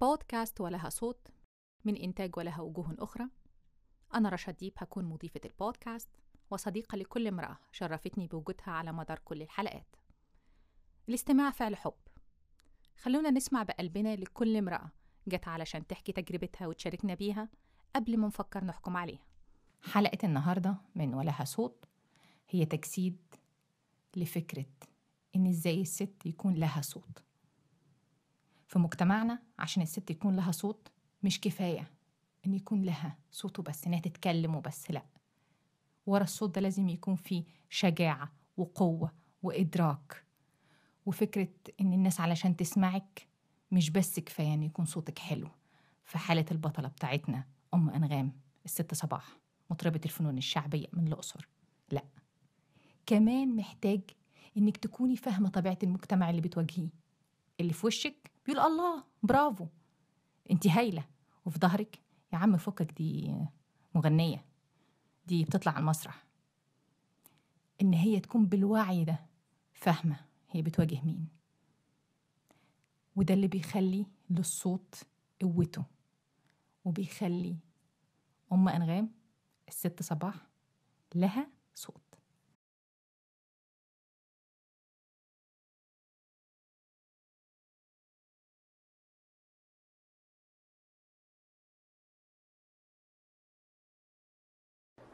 [0.00, 1.28] بودكاست ولها صوت
[1.84, 3.24] من إنتاج ولها وجوه أخرى.
[4.14, 6.08] أنا رشا ديب هكون مضيفة البودكاست
[6.50, 9.96] وصديقة لكل امرأة شرفتني بوجودها على مدار كل الحلقات.
[11.08, 11.94] الاستماع فعل حب.
[12.96, 14.90] خلونا نسمع بقلبنا لكل امرأة
[15.28, 17.48] جت علشان تحكي تجربتها وتشاركنا بيها
[17.96, 19.26] قبل ما نفكر نحكم عليها.
[19.82, 21.84] حلقة النهاردة من ولها صوت
[22.48, 23.18] هي تجسيد
[24.16, 24.66] لفكرة
[25.36, 27.27] إن إزاي الست يكون لها صوت.
[28.68, 30.88] في مجتمعنا عشان الست يكون لها صوت
[31.22, 31.90] مش كفاية
[32.46, 35.04] إن يكون لها صوت وبس إنها تتكلم وبس لأ.
[36.06, 39.12] ورا الصوت ده لازم يكون فيه شجاعة وقوة
[39.42, 40.24] وإدراك.
[41.06, 41.48] وفكرة
[41.80, 43.28] إن الناس علشان تسمعك
[43.72, 45.48] مش بس كفاية إن يكون صوتك حلو.
[46.04, 48.32] في حالة البطلة بتاعتنا أم أنغام
[48.64, 49.26] الست صباح
[49.70, 51.48] مطربة الفنون الشعبية من الأقصر
[51.90, 52.04] لأ.
[53.06, 54.00] كمان محتاج
[54.56, 56.88] إنك تكوني فاهمة طبيعة المجتمع اللي بتواجهيه
[57.60, 59.66] اللي في وشك بيقول الله برافو.
[60.50, 61.04] انت هايلة.
[61.46, 62.02] وفي ظهرك
[62.32, 63.36] يا عم فكك دي
[63.94, 64.44] مغنية.
[65.26, 66.26] دي بتطلع على المسرح.
[67.82, 69.26] إن هي تكون بالوعي ده
[69.72, 70.16] فاهمة
[70.50, 71.28] هي بتواجه مين.
[73.16, 74.94] وده اللي بيخلي للصوت
[75.42, 75.84] قوته.
[76.84, 77.56] وبيخلي
[78.52, 79.10] أم أنغام
[79.68, 80.34] الست صباح
[81.14, 82.17] لها صوت.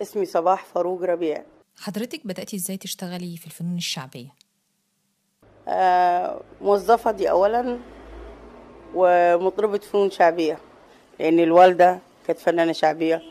[0.04, 1.42] اسمي صباح فاروق ربيع
[1.78, 4.34] حضرتك بدأتي إزاي تشتغلي في الفنون الشعبية؟
[5.68, 7.78] آه موظفة دي أولا
[8.94, 10.58] ومطربة فنون شعبية
[11.20, 13.22] لأن الوالدة كانت فنانة شعبية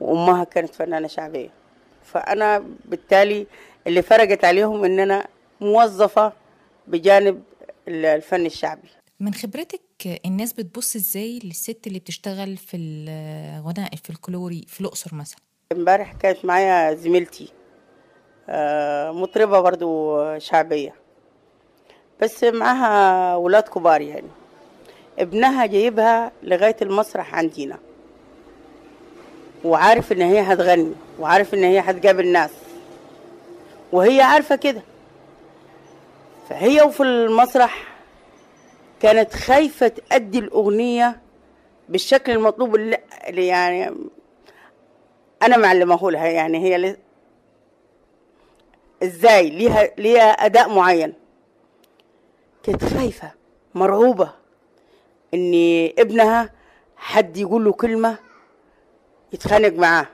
[0.00, 1.50] وأمها كانت فنانة شعبية
[2.04, 3.46] فأنا بالتالي
[3.86, 5.26] اللي فرقت عليهم إن أنا
[5.60, 6.32] موظفة
[6.86, 7.42] بجانب
[7.88, 8.88] الفن الشعبي
[9.20, 9.80] من خبرتك
[10.26, 15.40] الناس بتبص إزاي للست اللي بتشتغل في الغناء الفلكلوري في الأقصر مثلا؟
[15.74, 17.52] امبارح كانت معايا زميلتي
[18.48, 20.94] آه، مطربة برضو شعبية.
[22.20, 24.28] بس معاها ولاد كبار يعني.
[25.18, 27.78] ابنها جايبها لغاية المسرح عندنا.
[29.64, 32.50] وعارف إن هي هتغني وعارف إن هي هتقابل ناس.
[33.92, 34.82] وهي عارفة كده.
[36.48, 37.84] فهي وفي المسرح
[39.00, 41.20] كانت خايفة تأدي الأغنية
[41.88, 43.94] بالشكل المطلوب اللي يعني
[45.42, 46.96] أنا معلمه لها يعني هي ل...
[49.02, 51.14] إزاي؟ ليها ليها أداء معين.
[52.62, 53.30] كانت خايفة
[53.74, 54.30] مرعوبة
[55.34, 55.52] إن
[55.98, 56.50] ابنها
[56.96, 58.18] حد يقول له كلمة
[59.32, 60.06] يتخانق معاه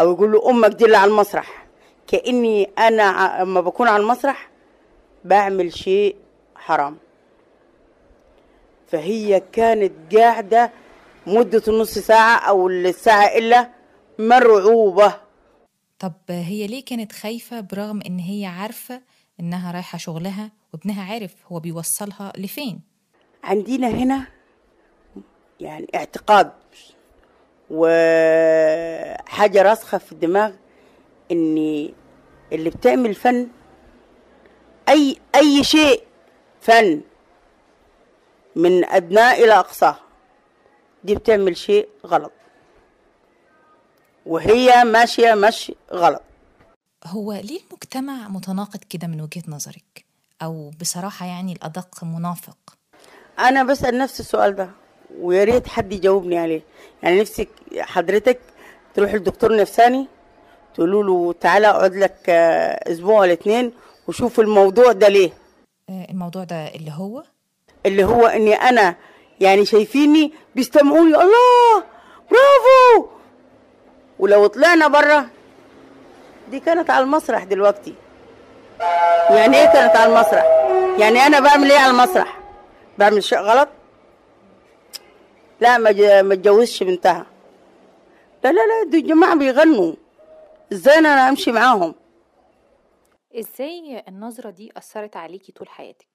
[0.00, 1.66] أو يقول له أمك دي اللي على المسرح.
[2.06, 4.50] كأني أنا لما بكون على المسرح
[5.24, 6.16] بعمل شيء
[6.56, 6.96] حرام.
[8.88, 10.70] فهي كانت قاعدة
[11.26, 13.75] مدة نص ساعة أو الساعة إلا
[14.18, 15.14] مرعوبة.
[15.98, 19.02] طب هي ليه كانت خايفة برغم إن هي عارفة
[19.40, 22.80] إنها رايحة شغلها وابنها عارف هو بيوصلها لفين؟
[23.44, 24.26] عندنا هنا
[25.60, 26.52] يعني اعتقاد
[27.70, 30.52] وحاجة راسخة في الدماغ
[31.32, 31.56] إن
[32.52, 33.48] اللي بتعمل فن
[34.88, 36.02] أي أي شيء
[36.60, 37.00] فن
[38.56, 39.96] من أدناه إلى أقصاه
[41.04, 42.32] دي بتعمل شيء غلط.
[44.26, 46.22] وهي ماشية مشي غلط.
[47.06, 50.04] هو ليه المجتمع متناقض كده من وجهة نظرك؟
[50.42, 52.56] أو بصراحة يعني الأدق منافق؟
[53.38, 54.70] أنا بسأل نفس السؤال ده
[55.20, 56.62] ويا ريت حد يجاوبني عليه.
[57.02, 57.48] يعني نفسك
[57.78, 58.40] حضرتك
[58.94, 60.06] تروح للدكتور نفساني
[60.74, 62.30] تقولوا له تعالى أقعد لك
[62.90, 63.72] أسبوع ولا اتنين
[64.08, 65.30] وشوف الموضوع ده ليه.
[65.90, 67.24] الموضوع ده اللي هو؟
[67.86, 68.96] اللي هو إني أنا
[69.40, 71.14] يعني شايفيني بيستمعوني.
[71.14, 71.84] الله!
[72.30, 73.15] برافو!
[74.18, 75.28] ولو طلعنا بره
[76.50, 77.94] دي كانت على المسرح دلوقتي.
[79.30, 80.44] يعني إيه كانت على المسرح؟
[80.98, 82.40] يعني أنا بعمل إيه على المسرح؟
[82.98, 83.68] بعمل شيء غلط؟
[85.60, 87.26] لا ما ما اتجوزش بنتها.
[88.44, 89.94] لا لا لا دي جماعة بيغنوا.
[90.72, 91.94] إزاي أنا أمشي معاهم؟
[93.38, 96.06] إزاي النظرة دي أثرت عليكي طول حياتك؟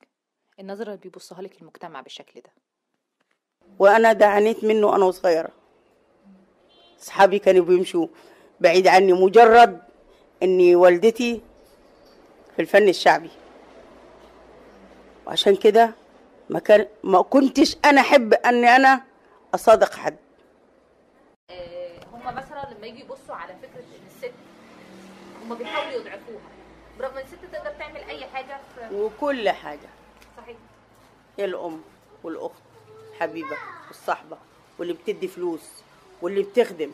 [0.59, 2.51] النظرة اللي بيبصها لك المجتمع بالشكل ده.
[3.80, 5.50] وأنا ده عانيت منه أنا وصغيره
[7.01, 8.07] أصحابي كانوا بيمشوا
[8.59, 9.81] بعيد عني مجرد
[10.44, 11.42] إني والدتي
[12.56, 13.30] في الفن الشعبي.
[15.27, 15.92] وعشان كده
[16.50, 19.01] ما كان ما كنتش أنا أحب إني أنا
[19.53, 20.18] أصادق حد.
[22.13, 24.33] هم مثلا لما يجي يبصوا على فكرة إن الست
[25.44, 26.51] هم بيحاولوا يضعفوها.
[27.00, 28.59] برغم إن الست تقدر تعمل أي حاجة
[28.89, 29.89] في وكل حاجة.
[30.38, 30.57] صحيح.
[31.38, 31.81] هي الأم
[32.24, 32.62] والأخت
[33.12, 33.57] الحبيبة
[33.88, 34.38] والصحبة
[34.80, 35.69] واللي بتدي فلوس.
[36.21, 36.91] واللي بتخدم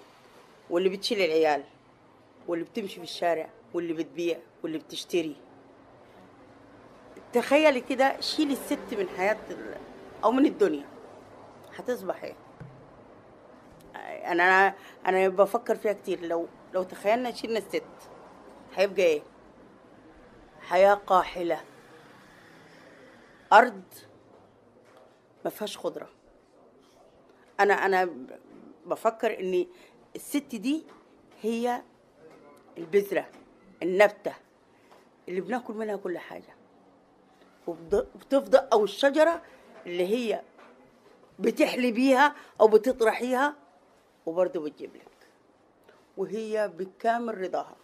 [0.69, 1.63] واللي بتشيل العيال
[2.47, 5.35] واللي بتمشي في الشارع واللي بتبيع واللي بتشتري.
[7.33, 9.37] تخيلي كده شيلي الست من حياة
[10.23, 10.85] أو من الدنيا.
[11.75, 12.35] هتصبح إيه؟
[14.31, 14.73] أنا
[15.05, 16.25] أنا بفكر فيها كتير.
[16.25, 17.83] لو لو تخيلنا شيلنا الست
[18.75, 19.21] هيبقى إيه؟
[20.61, 21.61] حياة قاحلة.
[23.53, 23.83] أرض
[25.45, 26.09] ما فيهاش خضرة.
[27.59, 28.09] أنا أنا
[28.87, 29.65] بفكر إن
[30.15, 30.83] الست دي
[31.41, 31.81] هي
[32.77, 33.25] البذرة
[33.83, 34.33] النبتة
[35.29, 36.19] اللي بناكل منها كل
[37.67, 39.41] وبد- وبتفضل أو الشجرة
[39.85, 40.41] اللي هي
[41.39, 43.55] بتحلي بيها أو بتطرحيها
[44.25, 45.07] وبرضه بتجيب لك.
[46.17, 47.75] وهي بكامل رضاها.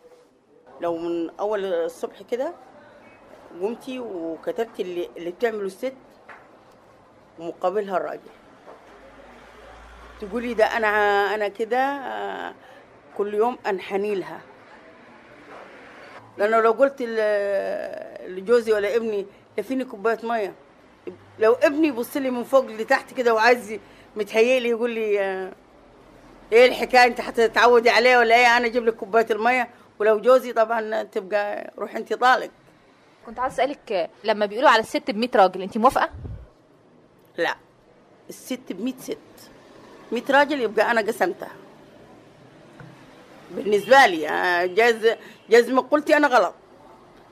[0.81, 2.53] لو من أول الصبح كده
[3.61, 5.93] قمتي وكتبتي اللي, اللي بتعمله الست
[7.39, 8.29] ومقابلها الراجل.
[10.21, 10.87] تقولي ده أنا
[11.35, 12.53] أنا كده آه،
[13.17, 14.41] كل يوم أنحني لها.
[16.37, 17.01] لأنه لو قلت
[18.27, 19.25] لجوزي ولا ابني
[19.57, 20.53] لفيني كوباية مية؟
[21.39, 23.79] لو ابني يبص لي من فوق لتحت كده وعايز
[24.15, 25.51] متهيئلي يقول لي آه،
[26.51, 29.69] إيه الحكاية؟ أنت هتتعودي عليه ولا إيه؟ أنا أجيب لك كوباية المية.
[29.99, 32.51] ولو جوزي طبعا تبقى روح أنت طالق.
[33.25, 36.09] كنت عايز أسألك لما بيقولوا على الست ب 100 راجل أنت موافقة؟
[37.37, 37.55] لا.
[38.29, 39.17] الست ب 100 ست.
[40.13, 41.51] 100 راجل يبقى أنا قسمتها
[43.55, 45.17] بالنسبة لي آه، جاز
[45.49, 46.55] جاز ما قلتي أنا غلط.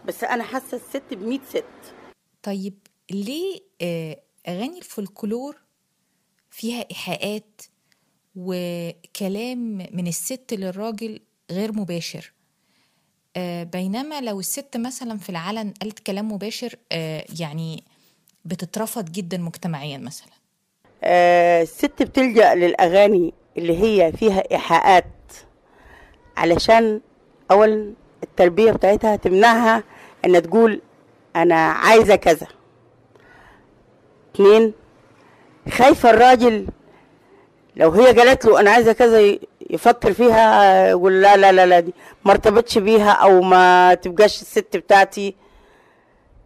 [0.05, 1.63] بس أنا حاسة الست ب 100 ست.
[2.43, 2.73] طيب
[3.11, 5.57] ليه آه، أغاني الفولكلور
[6.51, 7.61] فيها إيحاءات
[8.35, 11.19] وكلام من الست للراجل
[11.51, 12.33] غير مباشر؟
[13.35, 16.75] آه، بينما لو الست مثلا في العلن قالت كلام مباشر
[17.39, 17.83] يعني
[18.45, 20.40] بتترفض جدا مجتمعيا مثلا.
[21.03, 25.06] الست بتلجأ للأغاني اللي هي فيها إيحاءات
[26.38, 27.01] علشان
[27.51, 27.94] أولا
[28.24, 29.83] التربية بتاعتها تمنعها
[30.25, 30.81] إن تقول
[31.36, 32.48] أنا عايزة كذا.
[34.36, 34.74] اتنين
[35.71, 36.68] خايفة الراجل
[37.75, 39.38] لو هي قالت له أنا عايزة كذا
[39.69, 41.94] يفكر فيها يقول لا لا لا لا دي
[42.25, 45.36] ما ارتبطش بيها أو ما تبقاش الست بتاعتي.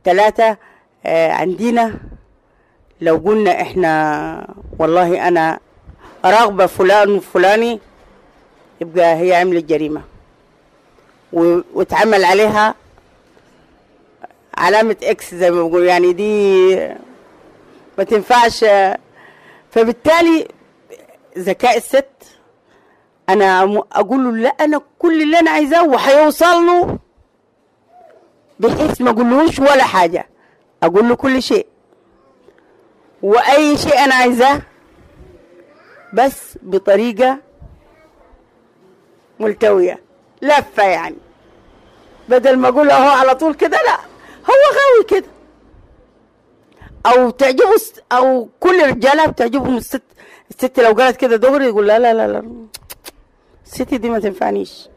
[0.04, 0.58] تلاتة
[1.06, 2.00] آه، عندنا
[3.02, 4.48] لو قلنا إحنا
[4.80, 5.60] والله أنا
[6.26, 7.80] راغبة فلان وفلاني
[8.82, 10.02] يبقى هي عملت جريمة.
[11.34, 12.76] و- واتعمل عليها
[14.58, 16.76] علامة إكس زي ما بقول يعني دي
[17.98, 18.66] ما تنفعش.
[19.72, 20.48] فبالتالي
[21.38, 22.06] ذكاء الست
[23.30, 26.98] أنا أقول له لا أنا كل اللي أنا عايزاه وهيوصل له
[28.60, 30.28] بحيث ما أقولهوش ولا حاجة.
[30.84, 31.68] أقول له كل شيء.
[33.26, 34.62] وأي شيء أنا عايزاه
[36.14, 37.38] بس بطريقة
[39.40, 40.02] ملتوية
[40.42, 41.16] لفة يعني.
[42.30, 43.96] بدل ما أقول أهو على طول كده لا
[44.50, 45.28] هو غاوي كده.
[47.06, 47.82] أو تعجبه
[48.12, 50.02] أو كل الرجالة بتعجبهم الست
[50.50, 52.44] الست لو قالت كده دغري يقول لا لا لا لا
[53.66, 54.88] الست دي ما تنفعنيش.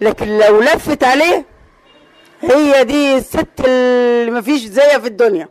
[0.00, 1.44] لكن لو لفت عليه
[2.40, 5.48] هي دي الست اللي ما فيش زيها في الدنيا.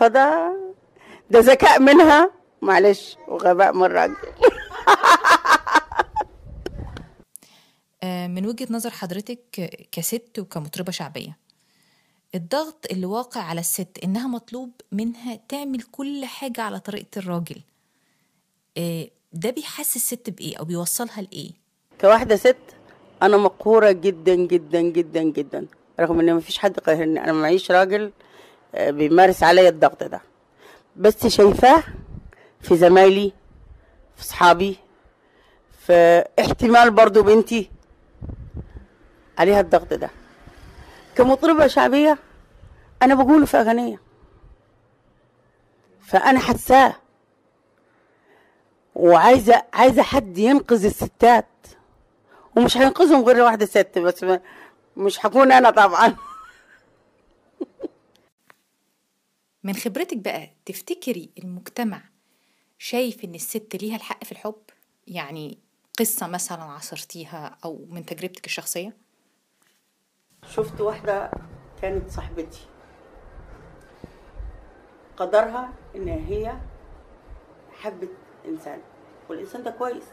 [0.00, 0.56] فده
[1.30, 2.30] ده ذكاء منها.
[2.62, 4.16] معلش وغباء من الراجل
[8.02, 11.36] آه، من وجهة نظر حضرتك كست وكمطربة شعبية
[12.34, 17.60] الضغط اللي واقع على الست إنها مطلوب منها تعمل كل حاجة على طريقة الراجل
[18.78, 21.50] آه، ده بيحسس الست بإيه أو بيوصلها لإيه؟
[22.00, 22.56] كواحدة ست
[23.22, 25.66] أنا مقهورة جدا جدا جدا جدا
[26.00, 28.12] رغم إن مفيش حد قاهرني أنا معيش راجل
[28.74, 30.20] بيمارس عليا الضغط ده.
[30.96, 31.82] بس شايفاه
[32.60, 33.32] في زمايلي
[34.16, 34.76] في صحابي
[35.86, 37.70] في احتمال برضو بنتي
[39.38, 40.10] عليها الضغط ده.
[41.16, 42.18] كمطربة شعبية
[43.02, 44.00] أنا بقوله في أغنية.
[46.00, 46.94] فأنا حساه
[48.94, 51.46] وعايزة عايزة حد ينقذ الستات.
[52.56, 54.26] ومش هينقذهم غير واحدة ست بس
[54.96, 56.16] مش هكون أنا طبعا.
[59.64, 62.02] من خبرتك بقى تفتكري المجتمع
[62.78, 64.62] شايف إن الست ليها الحق في الحب؟
[65.06, 65.58] يعني
[65.98, 68.96] قصة مثلا عاصرتيها أو من تجربتك الشخصية؟
[70.48, 71.30] شفت واحدة
[71.82, 72.60] كانت صاحبتي.
[75.16, 76.54] قدرها إن هي
[77.72, 78.10] حبت
[78.46, 78.80] إنسان
[79.28, 80.04] والإنسان ده كويس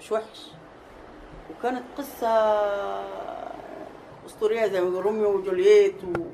[0.00, 0.40] مش وحش.
[1.50, 2.28] وكانت قصة
[4.26, 6.26] أسطورية زي روميو وجولييت و...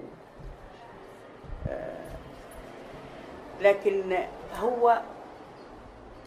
[3.63, 4.19] لكن
[4.57, 5.03] هو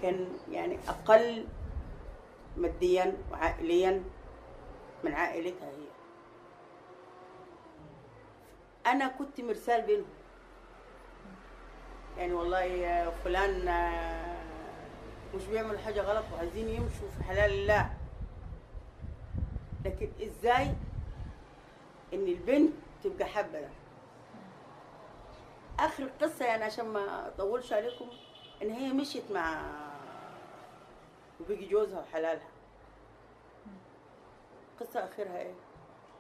[0.02, 1.46] كان يعني أقل
[2.58, 4.04] ماديا وعائليا
[5.04, 5.86] من عائلتها هي
[8.92, 10.06] أنا كنت مرسال بينهم.
[12.18, 14.44] يعني والله فلان آه،
[15.36, 17.94] مش بيعمل حاجة غلط وعايزين يمشوا في حلال الله.
[19.86, 20.66] لكن إزاي
[22.14, 22.74] إن البنت
[23.04, 23.70] تبقى حابة ده؟
[25.86, 28.06] آخر القصة يعني عشان ما أطولش عليكم
[28.62, 29.62] إن هي مشيت مع
[31.42, 32.48] وبيجي جوزها وحلالها.
[34.80, 35.54] قصة آخرها إيه؟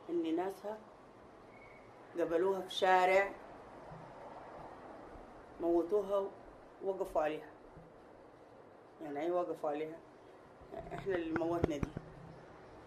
[0.09, 0.77] إن ناسها
[2.19, 3.31] قبلوها في شارع
[5.61, 6.27] موتوها
[6.83, 7.49] ووقفوا عليها.
[9.03, 9.97] يعني إيه وقفوا عليها؟
[10.93, 11.87] إحنا اللي موتنا دي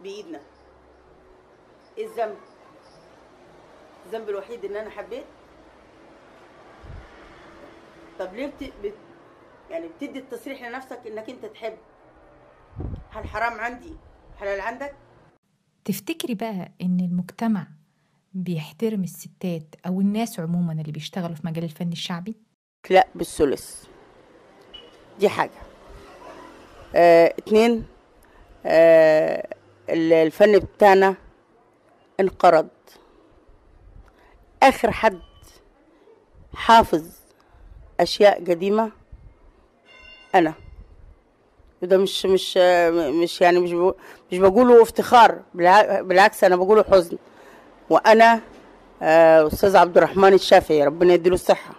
[0.00, 0.40] بإيدنا.
[1.98, 2.38] إيه الذنب؟
[4.06, 5.26] الذنب الوحيد إن أنا حبيت؟
[8.18, 8.72] طب ليه بت...
[8.84, 8.94] بت...
[9.70, 11.76] يعني بتدي التصريح لنفسك إنك أنت تحب؟
[13.10, 13.92] هل حرام عندي؟
[14.40, 14.94] حلال عندك؟
[15.84, 17.66] تفتكري بقى إن المجتمع
[18.34, 22.36] بيحترم الستات أو الناس عموما اللي بيشتغلوا في مجال الفن الشعبي؟
[22.90, 23.84] لا بالثلث.
[25.20, 25.50] دي حاجة.
[26.94, 27.86] آه اتنين
[28.66, 29.48] آه
[29.90, 31.14] ال- الفن بتاعنا
[32.20, 32.68] انقرض.
[34.62, 35.20] آخر حد
[36.54, 37.17] حافظ
[38.00, 38.90] أشياء قديمة.
[40.34, 40.54] أنا.
[41.82, 42.56] وده مش مش
[43.22, 43.94] مش يعني مش
[44.32, 47.16] مش بقوله افتخار بالع- بالعكس أنا بقوله حزن.
[47.90, 48.40] وأنا
[49.02, 51.72] آه، أستاذ عبد الرحمن الشافعي ربنا يديله الصحة.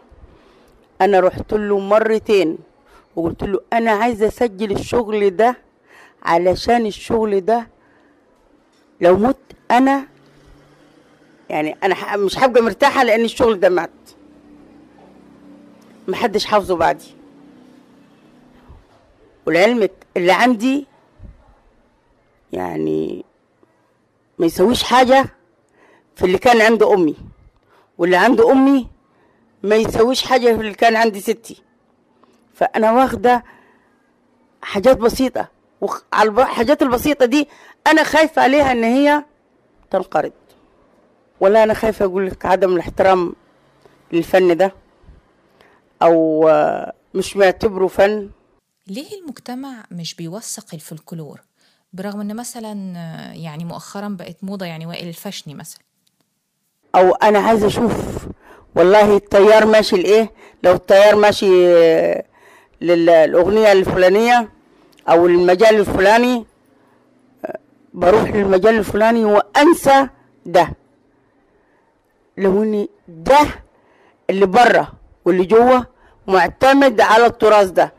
[1.02, 2.58] أنا رحت له مرتين
[3.16, 5.58] وقلت له أنا عايزه أسجل الشغل ده
[6.24, 7.68] علشان الشغل ده
[9.02, 9.38] لو مت
[9.72, 10.06] أنا
[11.50, 13.90] يعني أنا مش هبقى مرتاحة لأن الشغل ده مات.
[16.10, 17.16] محدش حافظه بعدي.
[19.46, 20.86] ولعلمك اللي عندي
[22.54, 23.26] يعني
[24.40, 25.26] ما يسويش حاجة
[26.16, 27.16] في اللي كان عند أمي.
[27.98, 28.88] واللي عند أمي
[29.64, 31.64] ما يسويش حاجة في اللي كان عندي ستي.
[32.54, 33.44] فأنا واخدة
[34.62, 35.48] حاجات بسيطة.
[35.82, 37.48] وعلى الحاجات البسيطة دي
[37.88, 39.24] أنا خايفة عليها إن هي
[39.92, 40.32] تنقرض.
[41.40, 43.34] ولا أنا خايفة أقول لك عدم الاحترام
[44.12, 44.74] للفن ده.
[46.02, 48.30] أو آه، مش معتبره فن.
[48.88, 51.42] ليه المجتمع مش بيوثق الفلكلور
[51.94, 55.82] برغم إن مثلا آه، يعني مؤخرا بقت موضة يعني وائل الفشني مثلا.
[56.96, 58.28] أو أنا عايزه أشوف
[58.76, 60.32] والله التيار ماشي لإيه؟
[60.64, 62.24] لو التيار ماشي آه،
[62.82, 64.50] للأغنية الفلانية
[65.10, 66.46] أو المجال الفلاني
[67.94, 70.08] بروح للمجال الفلاني وأنسى
[70.46, 70.70] ده.
[72.38, 73.40] لو إني ده
[74.30, 74.94] اللي بره
[75.30, 75.88] واللي جوة
[76.28, 77.94] معتمد على التراث ده.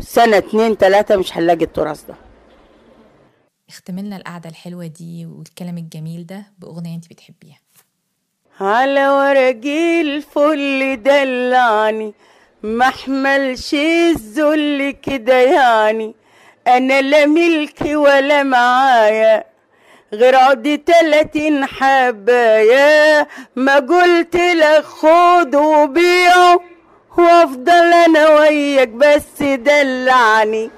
[0.00, 2.14] سنة اتنين تلاتة مش هنلاقي التراث ده.
[3.68, 7.58] اختملنا القعدة الحلوة دي والكلام الجميل ده بأغنية انت بتحبيها.
[8.60, 12.14] على ورقي الفل دلعني
[12.62, 16.14] ما احملش الذل كده يعني.
[16.66, 19.44] أنا لا ملكي ولا معايا.
[20.12, 26.56] غير عدي تلاتين حبايا ما قلت لك خد وبيع
[27.18, 30.70] وأفضل أنا وياك بس دلعني.